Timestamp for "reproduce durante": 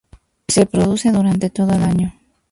0.61-1.51